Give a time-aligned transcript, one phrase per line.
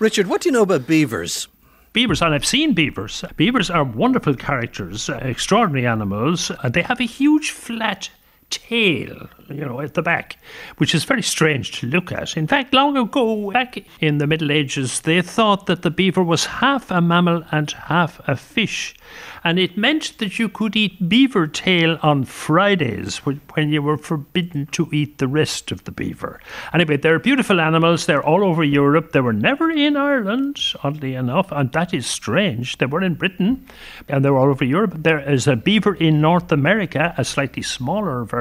[0.00, 1.46] Richard, what do you know about beavers?
[1.92, 3.22] Beavers, and I've seen beavers.
[3.36, 6.50] Beavers are wonderful characters, uh, extraordinary animals.
[6.50, 8.08] Uh, they have a huge flat
[8.50, 10.36] tail, you know, at the back,
[10.78, 12.36] which is very strange to look at.
[12.36, 16.46] In fact, long ago, back in the Middle Ages, they thought that the beaver was
[16.46, 18.94] half a mammal and half a fish
[19.42, 24.66] and it meant that you could eat beaver tail on Fridays when you were forbidden
[24.66, 26.40] to eat the rest of the beaver.
[26.74, 28.06] Anyway, they're beautiful animals.
[28.06, 29.12] They're all over Europe.
[29.12, 32.78] They were never in Ireland, oddly enough, and that is strange.
[32.78, 33.66] They were in Britain
[34.08, 34.94] and they were all over Europe.
[34.96, 38.39] There is a beaver in North America, a slightly smaller version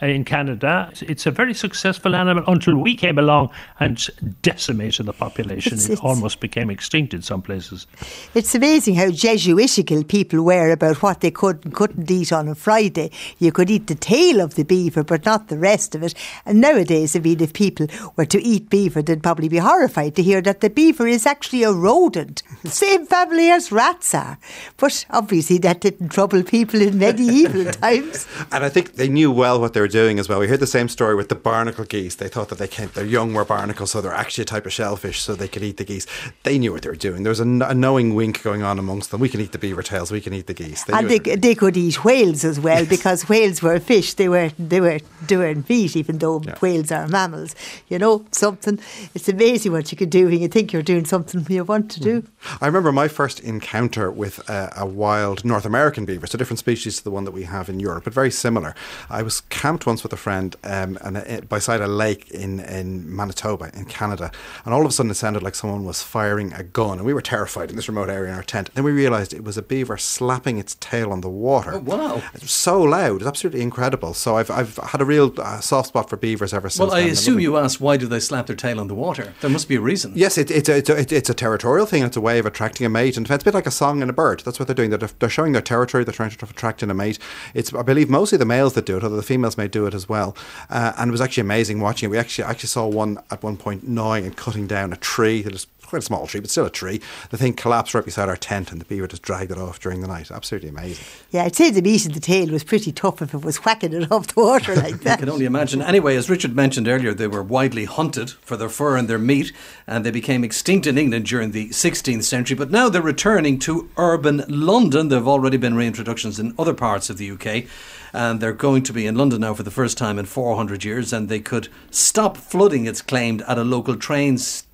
[0.00, 0.90] in Canada.
[1.00, 4.08] It's a very successful animal until we came along and
[4.42, 5.74] decimated the population.
[5.74, 7.86] It's, it's, it almost became extinct in some places.
[8.34, 12.54] It's amazing how Jesuitical people were about what they could and couldn't eat on a
[12.54, 13.10] Friday.
[13.38, 16.14] You could eat the tail of the beaver, but not the rest of it.
[16.46, 20.22] And nowadays, I mean, if people were to eat beaver, they'd probably be horrified to
[20.22, 24.38] hear that the beaver is actually a rodent, same family as rats are.
[24.76, 28.26] But obviously, that didn't trouble people in medieval times.
[28.50, 30.38] And I think they knew well what they were doing as well.
[30.38, 32.14] We heard the same story with the barnacle geese.
[32.14, 34.72] They thought that they came, their young were barnacles, so they're actually a type of
[34.72, 36.06] shellfish, so they could eat the geese.
[36.44, 37.24] They knew what they were doing.
[37.24, 39.20] There was a, a knowing wink going on amongst them.
[39.20, 40.84] We can eat the beaver tails, we can eat the geese.
[40.84, 44.14] They and they, they could eat whales as well because whales were fish.
[44.14, 46.56] They were they were doing meat, even though yeah.
[46.60, 47.56] whales are mammals.
[47.88, 48.78] You know something.
[49.16, 52.00] It's amazing what you can do when you think you're doing something you want to
[52.00, 52.22] do.
[52.22, 52.64] Mm-hmm.
[52.64, 56.24] I remember my first encounter with a, a wild North American beaver.
[56.24, 58.76] It's a different species to the one that we have in Europe, but very similar.
[59.10, 63.14] I was camped once with a friend um, and uh, beside a lake in in
[63.14, 64.30] Manitoba in Canada,
[64.64, 67.14] and all of a sudden it sounded like someone was firing a gun, and we
[67.14, 68.70] were terrified in this remote area in our tent.
[68.74, 71.74] Then we realised it was a beaver slapping its tail on the water.
[71.74, 72.22] Oh, wow.
[72.34, 73.16] It was so loud.
[73.16, 74.14] It's absolutely incredible.
[74.14, 76.80] So I've, I've had a real uh, soft spot for beavers ever since.
[76.80, 79.34] Well, I assume you asked why do they slap their tail on the water?
[79.40, 80.12] There must be a reason.
[80.14, 82.02] Yes, it, it, it, it, it's a territorial thing.
[82.02, 83.16] It's a way of attracting a mate.
[83.16, 84.40] And it's a bit like a song and a bird.
[84.44, 84.90] That's what they're doing.
[84.90, 86.04] They're, they're showing their territory.
[86.04, 87.18] They're trying to attract in a mate.
[87.54, 89.94] It's, I believe, mostly the males that do it, although the females may do it
[89.94, 90.36] as well.
[90.70, 92.10] Uh, and it was actually amazing watching it.
[92.10, 95.54] We actually actually saw one at one point gnawing and cutting down a tree that
[95.54, 97.02] is quite a small tree, but still a tree.
[97.28, 100.00] The thing collapsed right beside our tent, and the beaver just dragged it off during
[100.00, 100.30] the night.
[100.30, 101.04] Absolutely amazing.
[101.30, 103.92] Yeah, I'd say the meat in the tail was pretty tough if it was whacking
[103.92, 105.18] it off the water like that.
[105.18, 105.82] I can only imagine.
[105.82, 109.52] Anyway, as Richard mentioned earlier, they were widely hunted for their fur and their meat,
[109.86, 112.56] and they became extinct in England during the 16th century.
[112.56, 115.08] But now they're returning to urban London.
[115.08, 117.66] There have already been reintroductions in other parts of the UK
[118.14, 121.14] and they're going to be in London now for the first time in 400 years,
[121.14, 124.68] and they could stop flooding, it's claimed, at a local train station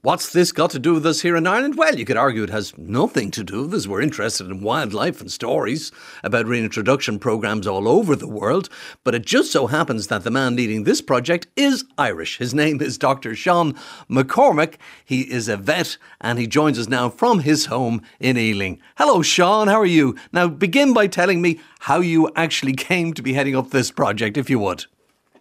[0.00, 1.76] What's this got to do with us here in Ireland?
[1.76, 3.86] Well, you could argue it has nothing to do with us.
[3.86, 8.70] We're interested in wildlife and stories about reintroduction programs all over the world.
[9.04, 12.38] But it just so happens that the man leading this project is Irish.
[12.38, 13.34] His name is Dr.
[13.34, 13.74] Sean
[14.08, 14.76] McCormack.
[15.04, 18.80] He is a vet and he joins us now from his home in Ealing.
[18.96, 19.68] Hello, Sean.
[19.68, 20.16] How are you?
[20.32, 24.38] Now, begin by telling me how you actually came to be heading up this project,
[24.38, 24.86] if you would.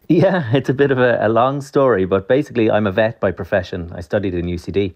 [0.09, 3.31] Yeah, it's a bit of a, a, long story, but basically, I'm a vet by
[3.31, 3.89] profession.
[3.95, 4.93] I studied in UCD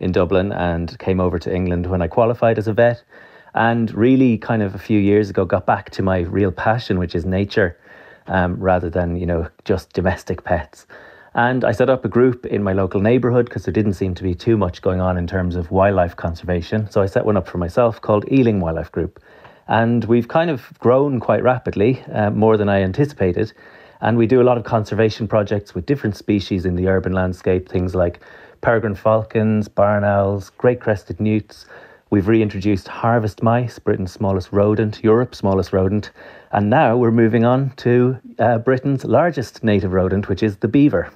[0.00, 3.04] in Dublin and came over to England when I qualified as a vet.
[3.54, 7.14] And really, kind of a few years ago, got back to my real passion, which
[7.14, 7.78] is nature,
[8.26, 10.86] um, rather than, you know, just domestic pets.
[11.34, 14.24] And I set up a group in my local neighbourhood because there didn't seem to
[14.24, 16.90] be too much going on in terms of wildlife conservation.
[16.90, 19.22] So I set one up for myself called Ealing Wildlife Group.
[19.68, 23.52] And we've kind of grown quite rapidly, uh, more than I anticipated.
[24.00, 27.68] And we do a lot of conservation projects with different species in the urban landscape,
[27.68, 28.20] things like
[28.60, 31.66] peregrine falcons, barn owls, great crested newts.
[32.10, 36.10] We've reintroduced harvest mice, Britain's smallest rodent, Europe's smallest rodent.
[36.52, 41.10] And now we're moving on to uh, Britain's largest native rodent, which is the beaver.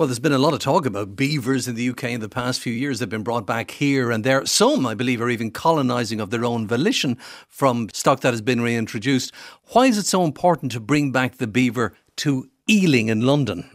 [0.00, 2.62] Well, there's been a lot of talk about beavers in the UK in the past
[2.62, 2.98] few years.
[2.98, 4.46] They've been brought back here and there.
[4.46, 7.18] Some, I believe, are even colonising of their own volition
[7.50, 9.30] from stock that has been reintroduced.
[9.72, 13.68] Why is it so important to bring back the beaver to Ealing in London?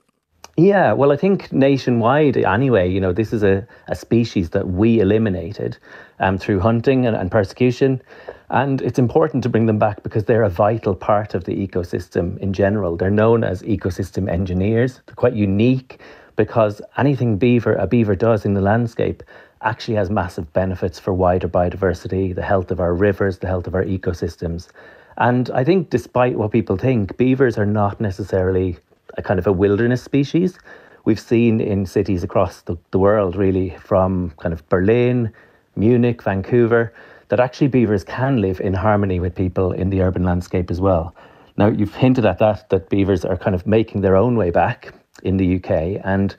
[0.58, 5.02] Yeah, well, I think nationwide, anyway, you know, this is a, a species that we
[5.02, 5.78] eliminated
[6.22, 8.02] um, through hunting and, and persecution.
[8.50, 12.38] And it's important to bring them back because they're a vital part of the ecosystem
[12.38, 12.96] in general.
[12.96, 15.02] They're known as ecosystem engineers.
[15.06, 16.00] They're quite unique
[16.38, 19.24] because anything beaver a beaver does in the landscape
[19.62, 23.76] actually has massive benefits for wider biodiversity, the health of our rivers, the health of
[23.76, 24.70] our ecosystems.
[25.18, 28.78] And I think despite what people think, beavers are not necessarily
[29.18, 30.58] a kind of a wilderness species.
[31.06, 35.32] We've seen in cities across the, the world, really, from kind of Berlin,
[35.76, 36.94] Munich, Vancouver,
[37.30, 41.16] that actually beavers can live in harmony with people in the urban landscape as well.
[41.58, 44.94] Now, you've hinted at that, that beavers are kind of making their own way back
[45.24, 46.02] in the UK.
[46.04, 46.36] And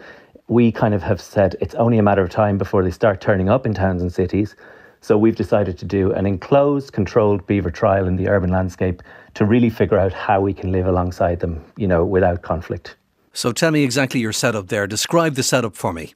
[0.49, 3.49] we kind of have said it's only a matter of time before they start turning
[3.49, 4.55] up in towns and cities.
[5.07, 9.05] So we've decided to do an enclosed, controlled beaver trial in the urban landscape
[9.35, 12.97] to really figure out how we can live alongside them, you know, without conflict.
[13.33, 14.89] So tell me exactly your setup there.
[14.89, 16.15] Describe the setup for me.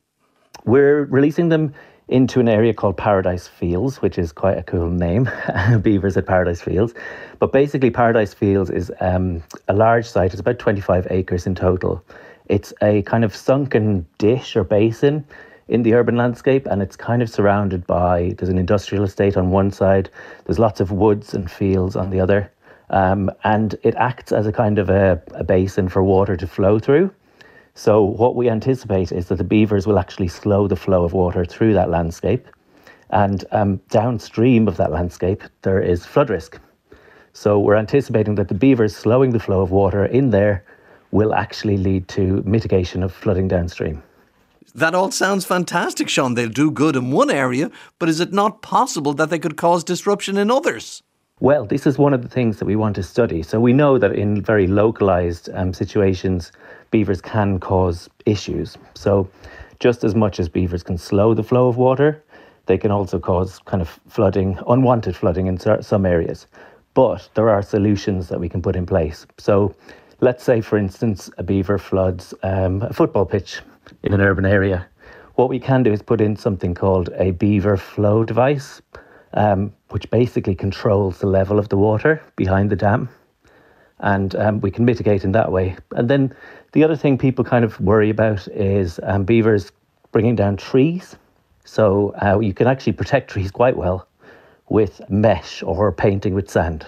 [0.64, 1.72] We're releasing them
[2.08, 5.30] into an area called Paradise Fields, which is quite a cool name,
[5.82, 6.92] beavers at Paradise Fields.
[7.38, 12.04] But basically, Paradise Fields is um, a large site, it's about 25 acres in total.
[12.46, 15.24] It's a kind of sunken dish or basin
[15.70, 19.50] in the urban landscape, and it's kind of surrounded by there's an industrial estate on
[19.50, 20.10] one side,
[20.44, 22.50] there's lots of woods and fields on the other,
[22.90, 26.80] um, and it acts as a kind of a, a basin for water to flow
[26.80, 27.08] through.
[27.74, 31.44] So, what we anticipate is that the beavers will actually slow the flow of water
[31.44, 32.48] through that landscape.
[33.10, 36.60] And um, downstream of that landscape, there is flood risk.
[37.32, 40.64] So, we're anticipating that the beavers slowing the flow of water in there
[41.12, 44.02] will actually lead to mitigation of flooding downstream.
[44.74, 46.34] That all sounds fantastic, Sean.
[46.34, 49.82] They'll do good in one area, but is it not possible that they could cause
[49.82, 51.02] disruption in others?
[51.40, 53.42] Well, this is one of the things that we want to study.
[53.42, 56.52] So we know that in very localized um, situations,
[56.90, 58.76] beavers can cause issues.
[58.94, 59.28] So
[59.80, 62.22] just as much as beavers can slow the flow of water,
[62.66, 66.46] they can also cause kind of flooding, unwanted flooding in some areas.
[66.94, 69.26] But there are solutions that we can put in place.
[69.38, 69.74] So
[70.20, 73.62] let's say, for instance, a beaver floods um, a football pitch
[74.02, 74.86] in an urban area.
[75.34, 78.82] What we can do is put in something called a beaver flow device,
[79.34, 83.08] um, which basically controls the level of the water behind the dam.
[84.00, 85.76] And um, we can mitigate in that way.
[85.92, 86.34] And then
[86.72, 89.72] the other thing people kind of worry about is um, beavers
[90.12, 91.16] bringing down trees.
[91.64, 94.06] So uh, you can actually protect trees quite well
[94.68, 96.86] with mesh or painting with sand.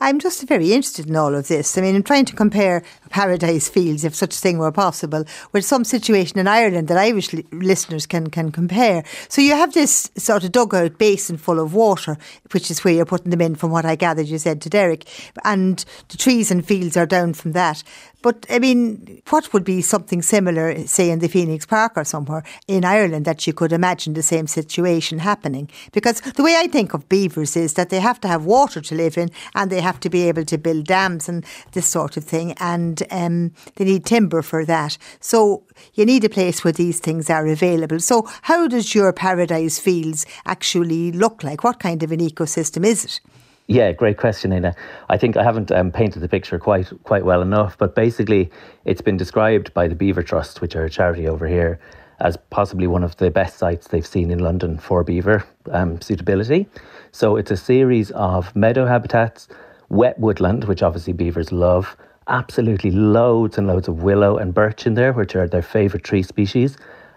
[0.00, 1.78] I'm just very interested in all of this.
[1.78, 5.64] I mean, I'm trying to compare Paradise Fields, if such a thing were possible, with
[5.64, 9.04] some situation in Ireland that Irish li- listeners can, can compare.
[9.28, 12.18] So you have this sort of dugout basin full of water,
[12.52, 15.06] which is where you're putting them in, from what I gathered you said to Derek,
[15.44, 17.82] and the trees and fields are down from that.
[18.26, 22.42] But I mean, what would be something similar, say in the Phoenix Park or somewhere
[22.66, 25.70] in Ireland, that you could imagine the same situation happening?
[25.92, 28.96] Because the way I think of beavers is that they have to have water to
[28.96, 32.24] live in and they have to be able to build dams and this sort of
[32.24, 34.98] thing, and um, they need timber for that.
[35.20, 35.62] So
[35.94, 38.00] you need a place where these things are available.
[38.00, 41.62] So, how does your paradise fields actually look like?
[41.62, 43.20] What kind of an ecosystem is it?
[43.68, 44.76] Yeah, great question, Éanna.
[45.08, 48.50] I think I haven't um, painted the picture quite quite well enough, but basically,
[48.84, 51.80] it's been described by the Beaver Trust, which are a charity over here,
[52.20, 56.68] as possibly one of the best sites they've seen in London for beaver um, suitability.
[57.10, 59.48] So it's a series of meadow habitats,
[59.88, 61.96] wet woodland, which obviously beavers love,
[62.28, 66.22] absolutely loads and loads of willow and birch in there, which are their favourite tree
[66.22, 66.76] species,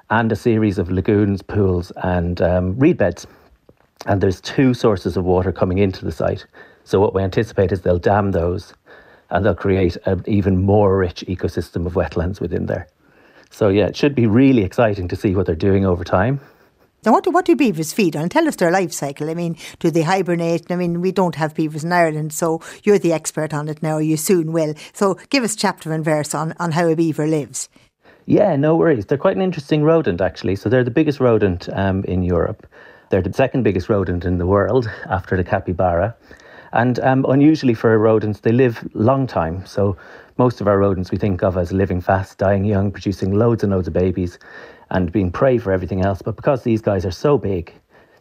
[0.10, 3.28] and a series of lagoons, pools, and um, reed beds
[4.06, 6.46] and there's two sources of water coming into the site.
[6.84, 8.74] So what we anticipate is they'll dam those
[9.30, 12.88] and they'll create an even more rich ecosystem of wetlands within there.
[13.51, 16.40] So yeah, it should be really exciting to see what they're doing over time.
[17.06, 18.28] Now, what do, what do beavers feed on?
[18.28, 19.30] Tell us their life cycle.
[19.30, 20.69] I mean, do they hibernate?
[20.69, 24.00] I mean, we don't have beavers in Ireland, so you're the expert on it now,
[24.00, 24.74] you soon will.
[24.92, 27.69] So give us chapter and verse on, on how a beaver lives.
[28.25, 29.06] Yeah, no worries.
[29.06, 30.57] They're quite an interesting rodent, actually.
[30.57, 32.68] So they're the biggest rodent um, in Europe.
[33.10, 36.16] They're the second biggest rodent in the world after the capybara.
[36.74, 39.66] And um, unusually for rodents, they live long time.
[39.66, 39.98] So
[40.38, 43.72] most of our rodents we think of as living fast, dying young, producing loads and
[43.72, 44.38] loads of babies,
[44.92, 46.22] and being prey for everything else.
[46.22, 47.74] But because these guys are so big,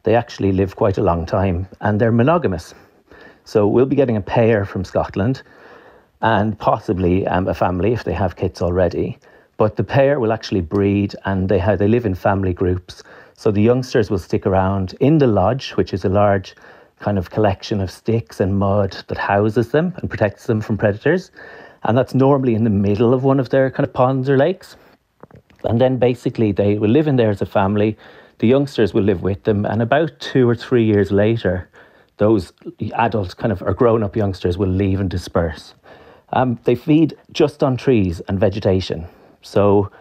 [0.04, 2.74] they actually live quite a long time, and they're monogamous.
[3.44, 5.42] So we'll be getting a pair from Scotland,
[6.22, 9.18] and possibly um, a family if they have kids already.
[9.58, 13.02] But the pair will actually breed, and they have, they live in family groups.
[13.38, 16.56] So the youngsters will stick around in the lodge, which is a large
[16.98, 21.30] kind of collection of sticks and mud that houses them and protects them from predators.
[21.84, 24.74] And that's normally in the middle of one of their kind of ponds or lakes.
[25.62, 27.96] And then basically they will live in there as a family.
[28.38, 29.64] The youngsters will live with them.
[29.64, 31.70] And about two or three years later,
[32.16, 32.52] those
[32.96, 35.74] adult kind of or grown up youngsters will leave and disperse.
[36.32, 39.06] Um, they feed just on trees and vegetation.
[39.42, 39.92] So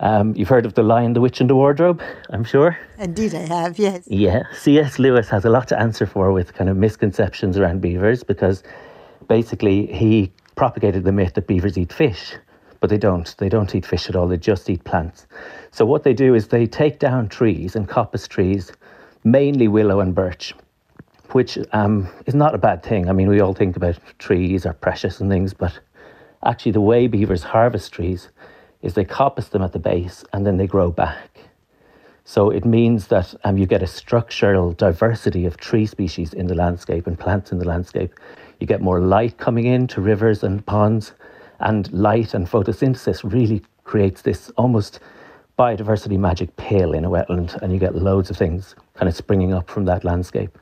[0.00, 2.78] um, you've heard of The Lion, the Witch, and the Wardrobe, I'm sure.
[2.98, 4.06] Indeed, I have, yes.
[4.06, 4.42] Yeah.
[4.52, 4.98] C.S.
[4.98, 8.62] Lewis has a lot to answer for with kind of misconceptions around beavers because
[9.28, 12.34] basically he propagated the myth that beavers eat fish,
[12.80, 13.34] but they don't.
[13.38, 15.26] They don't eat fish at all, they just eat plants.
[15.70, 18.72] So what they do is they take down trees and coppice trees,
[19.24, 20.54] mainly willow and birch,
[21.32, 23.08] which um, is not a bad thing.
[23.08, 25.78] I mean, we all think about trees are precious and things, but
[26.44, 28.28] actually, the way beavers harvest trees
[28.86, 31.40] is they coppice them at the base and then they grow back.
[32.24, 36.54] So it means that um, you get a structural diversity of tree species in the
[36.54, 38.14] landscape and plants in the landscape.
[38.60, 41.12] You get more light coming in to rivers and ponds,
[41.60, 45.00] and light and photosynthesis really creates this almost
[45.58, 49.54] biodiversity magic pill in a wetland, and you get loads of things kind of springing
[49.54, 50.58] up from that landscape.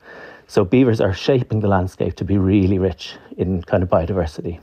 [0.47, 4.61] So beavers are shaping the landscape to be really rich in kind of biodiversity.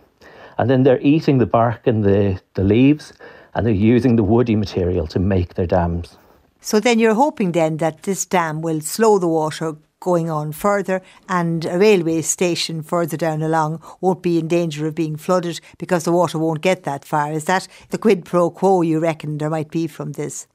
[0.58, 3.14] And then they're eating the bark and the, the leaves,
[3.54, 6.18] and they're using the woody material to make their dams.
[6.62, 11.02] So then you're hoping then that this dam will slow the water going on further
[11.30, 16.04] and a railway station further down along won't be in danger of being flooded because
[16.04, 17.32] the water won't get that far.
[17.32, 20.48] Is that the quid pro quo you reckon there might be from this?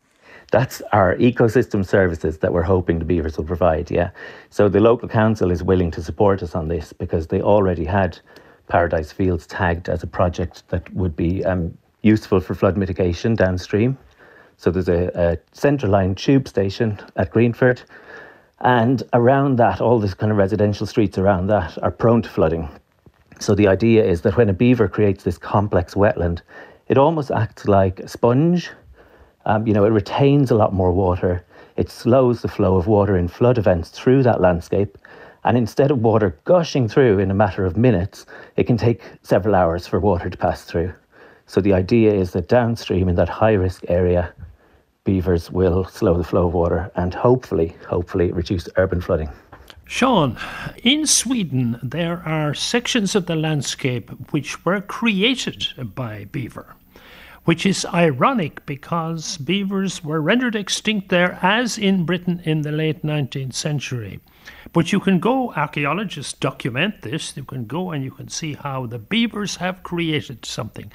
[0.53, 4.11] That's our ecosystem services that we're hoping the beavers will provide, yeah.
[4.51, 8.19] So the local council is willing to support us on this because they already had
[8.69, 11.77] Paradise Fields tagged as a project that would be um,
[12.07, 13.99] useful for flood mitigation downstream.
[14.57, 17.83] So there's a, a central line tube station at Greenford,
[18.61, 22.69] and around that, all these kind of residential streets around that are prone to flooding.
[23.39, 26.41] So the idea is that when a beaver creates this complex wetland,
[26.89, 28.71] it almost acts like a sponge.
[29.45, 31.45] Um, you know, it retains a lot more water.
[31.77, 34.97] It slows the flow of water in flood events through that landscape.
[35.45, 38.25] And instead of water gushing through in a matter of minutes,
[38.57, 40.95] it can take several hours for water to pass through.
[41.47, 44.33] So the idea is that downstream in that high risk area,
[45.05, 49.31] beavers will slow the flow of water and hopefully, hopefully reduce urban flooding.
[49.85, 50.37] Sean,
[50.83, 56.75] in Sweden, there are sections of the landscape which were created by beaver,
[57.45, 63.05] which is ironic because beavers were rendered extinct there, as in Britain in the late
[63.05, 64.19] 19th century.
[64.73, 68.87] But you can go, archaeologists document this, you can go and you can see how
[68.87, 70.91] the beavers have created something.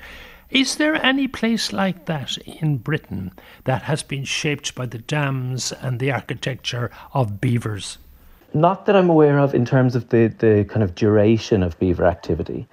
[0.51, 3.31] Is there any place like that in Britain
[3.63, 7.97] that has been shaped by the dams and the architecture of beavers?
[8.53, 12.05] Not that I'm aware of in terms of the, the kind of duration of beaver
[12.05, 12.67] activity,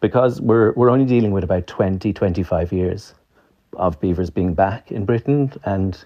[0.00, 3.14] because we're, we're only dealing with about 20, 25 years
[3.78, 6.04] of beavers being back in Britain, and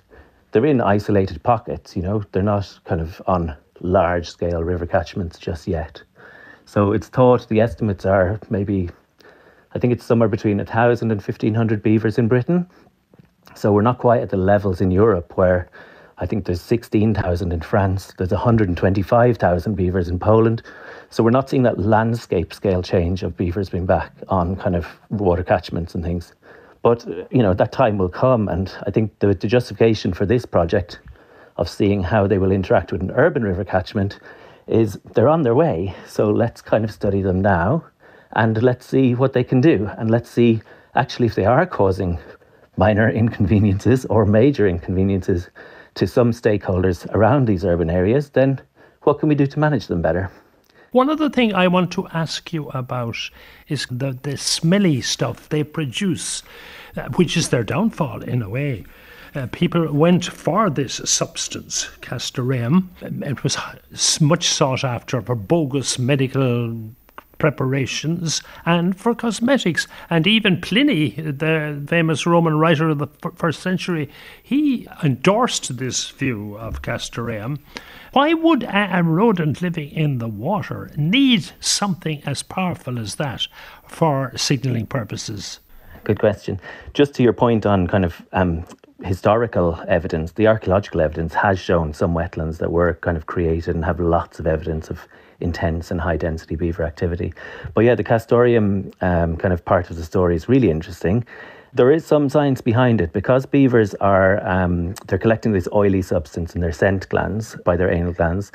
[0.52, 5.40] they're in isolated pockets, you know, they're not kind of on large scale river catchments
[5.40, 6.00] just yet.
[6.66, 8.90] So it's thought the estimates are maybe
[9.76, 12.66] I think it's somewhere between 1,000 and 1,500 beavers in Britain.
[13.54, 15.68] So we're not quite at the levels in Europe where
[16.16, 20.62] I think there's 16,000 in France, there's 125,000 beavers in Poland.
[21.11, 24.87] So we're not seeing that landscape scale change of beavers being back on kind of
[25.11, 26.33] water catchments and things.
[26.80, 28.49] But, you know, that time will come.
[28.49, 31.00] And I think the, the justification for this project
[31.59, 34.21] of seeing how they will interact with an urban river catchment
[34.68, 35.95] is they're on their way.
[36.06, 37.85] So let's kind of study them now
[38.37, 39.90] and let's see what they can do.
[39.99, 40.61] And let's see
[40.95, 42.19] actually if they are causing
[42.76, 45.49] minor inconveniences or major inconveniences
[45.95, 48.61] to some stakeholders around these urban areas, then
[49.02, 50.31] what can we do to manage them better?
[50.93, 53.16] One other thing I want to ask you about
[53.69, 56.43] is the, the smelly stuff they produce,
[56.97, 58.85] uh, which is their downfall in a way.
[59.35, 62.90] Uh, people went for this substance, castoreum.
[63.02, 63.59] It was
[64.21, 66.75] much sought after for bogus medical
[67.38, 69.87] preparations and for cosmetics.
[70.11, 74.09] And even Pliny, the famous Roman writer of the first century,
[74.43, 77.61] he endorsed this view of castoreum.
[78.12, 83.47] Why would a rodent living in the water need something as powerful as that
[83.87, 85.61] for signalling purposes?
[86.05, 86.61] Good question.
[86.95, 88.64] Just to your point on kind of um,
[89.02, 93.85] historical evidence, the archaeological evidence has shown some wetlands that were kind of created and
[93.85, 95.07] have lots of evidence of
[95.40, 97.33] intense and high density beaver activity.
[97.75, 101.25] But yeah, the castoreum um, kind of part of the story is really interesting.
[101.73, 106.55] There is some science behind it because beavers are um, they're collecting this oily substance
[106.55, 108.50] in their scent glands by their anal glands.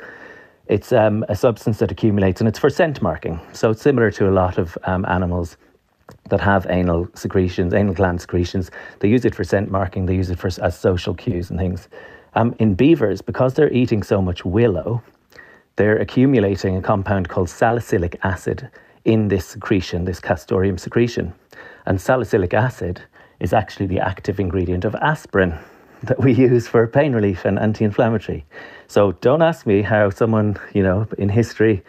[0.66, 3.40] It's um, a substance that accumulates and it's for scent marking.
[3.52, 5.56] So it's similar to a lot of um, animals
[6.30, 8.70] that have anal secretions, anal gland secretions.
[9.00, 10.06] They use it for scent marking.
[10.06, 11.88] They use it for as social cues and things.
[12.34, 15.02] Um, in beavers, because they're eating so much willow,
[15.76, 18.68] they're accumulating a compound called salicylic acid
[19.04, 21.32] in this secretion, this castoreum secretion.
[21.86, 23.02] And salicylic acid
[23.40, 25.58] is actually the active ingredient of aspirin
[26.02, 28.44] that we use for pain relief and anti inflammatory.
[28.88, 31.82] So don't ask me how someone, you know, in history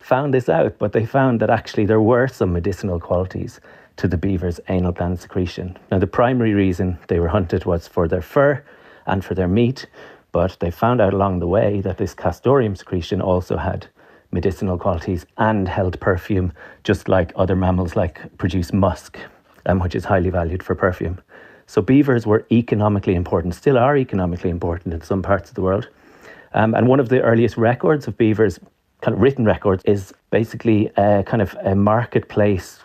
[0.00, 3.60] found this out, but they found that actually there were some medicinal qualities
[3.96, 5.78] to the beaver's anal gland secretion.
[5.90, 8.64] Now, the primary reason they were hunted was for their fur
[9.06, 9.86] and for their meat,
[10.32, 13.86] but they found out along the way that this castoreum secretion also had
[14.32, 16.52] medicinal qualities and held perfume,
[16.84, 19.18] just like other mammals like produce musk,
[19.66, 21.20] um, which is highly valued for perfume.
[21.66, 25.88] So beavers were economically important, still are economically important in some parts of the world.
[26.52, 28.58] Um, and one of the earliest records of beavers,
[29.02, 32.80] kind of written records, is basically a kind of a marketplace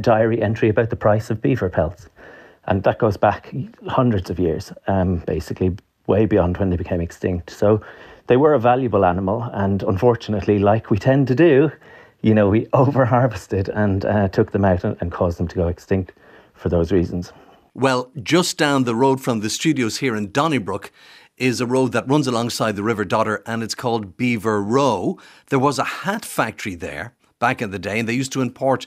[0.00, 2.08] diary entry about the price of beaver pelts.
[2.64, 3.54] And that goes back
[3.86, 5.76] hundreds of years, um, basically
[6.10, 7.50] way beyond when they became extinct.
[7.50, 7.80] So
[8.26, 11.70] they were a valuable animal, and unfortunately, like we tend to do,
[12.20, 15.56] you know, we over harvested and uh, took them out and, and caused them to
[15.56, 16.12] go extinct
[16.54, 17.32] for those reasons.
[17.72, 20.92] Well, just down the road from the studios here in Donnybrook
[21.38, 25.18] is a road that runs alongside the River Dodder and it's called Beaver Row.
[25.48, 28.86] There was a hat factory there back in the day and they used to import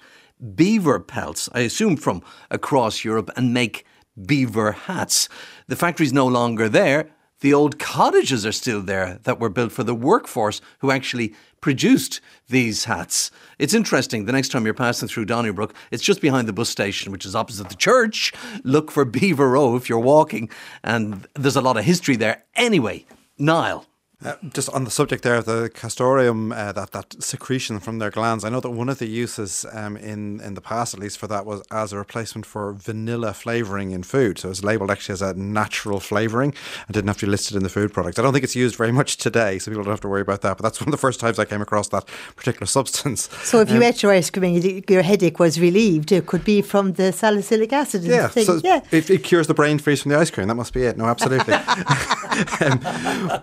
[0.55, 3.85] beaver pelts, I assume from across Europe, and make
[4.21, 5.29] beaver hats.
[5.67, 7.09] The factory's no longer there.
[7.41, 12.21] The old cottages are still there that were built for the workforce who actually produced
[12.47, 13.31] these hats.
[13.59, 14.25] It's interesting.
[14.25, 17.35] The next time you're passing through Donnybrook, it's just behind the bus station, which is
[17.35, 18.31] opposite the church.
[18.63, 20.49] Look for Beaver Row if you're walking,
[20.83, 22.43] and there's a lot of history there.
[22.55, 23.05] Anyway,
[23.37, 23.85] Niall.
[24.23, 28.09] Uh, just on the subject there of the castoreum, uh, that that secretion from their
[28.09, 28.45] glands.
[28.45, 31.27] I know that one of the uses um, in in the past, at least for
[31.27, 34.39] that, was as a replacement for vanilla flavoring in food.
[34.39, 36.53] So it's labelled actually as a natural flavoring
[36.87, 38.17] and didn't have to be listed in the food product.
[38.17, 40.41] I don't think it's used very much today, so people don't have to worry about
[40.41, 40.57] that.
[40.57, 43.29] But that's one of the first times I came across that particular substance.
[43.43, 46.45] So if you um, ate your ice cream and your headache was relieved, it could
[46.45, 48.03] be from the salicylic acid.
[48.03, 48.81] Yeah, so yeah.
[48.91, 50.47] It, it, cures the brain freeze from the ice cream.
[50.47, 50.97] That must be it.
[50.97, 51.53] No, absolutely.
[52.61, 52.79] um,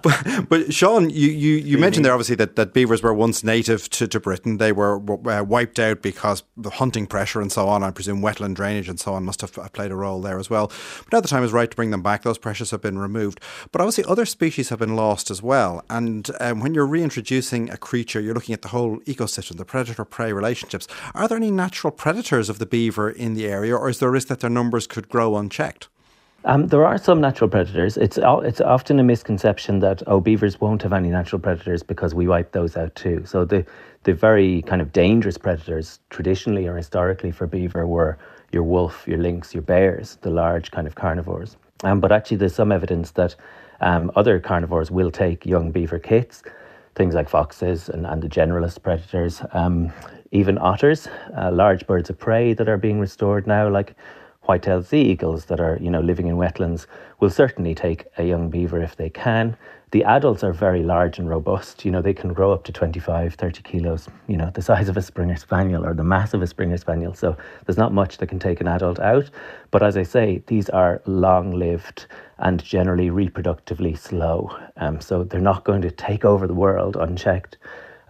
[0.03, 3.89] but, but Sean, you, you, you mentioned there obviously that, that beavers were once native
[3.91, 4.59] to, to Britain.
[4.59, 7.83] They were uh, wiped out because the hunting pressure and so on.
[7.83, 10.69] I presume wetland drainage and so on must have played a role there as well.
[11.05, 12.23] But now the time is right to bring them back.
[12.23, 13.41] Those pressures have been removed.
[13.73, 15.85] But obviously, other species have been lost as well.
[15.91, 20.05] And um, when you're reintroducing a creature, you're looking at the whole ecosystem, the predator
[20.05, 20.87] prey relationships.
[21.15, 24.13] Are there any natural predators of the beaver in the area, or is there a
[24.13, 25.89] risk that their numbers could grow unchecked?
[26.45, 27.99] Um, there are some natural predators.
[27.99, 32.27] It's it's often a misconception that oh beavers won't have any natural predators because we
[32.27, 33.23] wipe those out too.
[33.27, 33.67] So the
[34.05, 38.17] the very kind of dangerous predators traditionally or historically for beaver were
[38.53, 41.57] your wolf, your lynx, your bears, the large kind of carnivores.
[41.85, 43.37] Um, but actually, there's some evidence that
[43.83, 46.43] um, other carnivores will take young beaver kits,
[46.95, 49.93] things like foxes and, and the generalist predators, um,
[50.33, 53.95] even otters, uh, large birds of prey that are being restored now, like
[54.43, 56.87] white-tailed sea eagles that are, you know, living in wetlands
[57.21, 59.57] will certainly take a young beaver if they can.
[59.93, 61.85] The adults are very large and robust.
[61.85, 64.97] You know, they can grow up to 25, 30 kilos, you know, the size of
[64.97, 67.13] a Springer Spaniel or the mass of a Springer Spaniel.
[67.13, 69.31] So there's not much that can take an adult out.
[69.73, 72.07] But as I say, these are long lived
[72.39, 74.57] and generally reproductively slow.
[74.77, 77.59] Um, so they're not going to take over the world unchecked.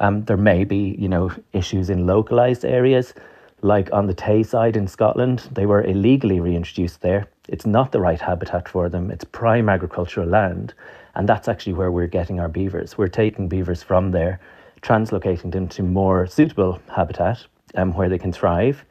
[0.01, 3.15] Um, there may be, you know, issues in localized areas
[3.63, 7.27] like on the Tayside in Scotland, they were illegally reintroduced there.
[7.49, 10.75] It's not the right habitat for them, it's prime agricultural land.
[11.15, 12.97] And that's actually where we're getting our beavers.
[12.97, 14.41] We're taking beavers from there,
[14.83, 17.45] translocating them to more suitable habitat
[17.75, 18.85] um, where they can thrive,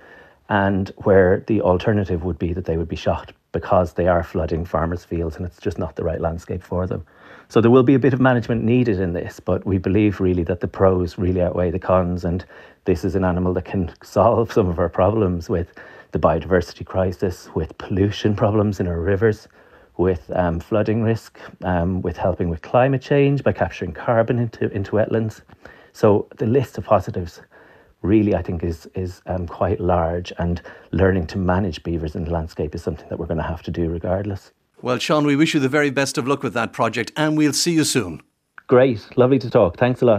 [0.49, 4.65] and where the alternative would be that they would be shot because they are flooding
[4.65, 7.05] farmers' fields and it's just not the right landscape for them.
[7.47, 10.43] So there will be a bit of management needed in this, but we believe really
[10.43, 12.45] that the pros really outweigh the cons, and
[12.85, 15.73] this is an animal that can solve some of our problems with
[16.11, 19.47] the biodiversity crisis, with pollution problems in our rivers,
[19.97, 24.91] with um, flooding risk, um, with helping with climate change by capturing carbon into, into
[24.91, 25.41] wetlands.
[25.91, 27.41] So the list of positives
[28.01, 32.31] really, I think, is is um, quite large, and learning to manage beavers in the
[32.31, 34.51] landscape is something that we're going to have to do regardless.
[34.81, 37.51] Well, Sean, we wish you the very best of luck with that project and we'll
[37.51, 38.21] see you soon.
[38.67, 39.05] Great.
[39.17, 39.77] Lovely to talk.
[39.77, 40.17] Thanks a lot.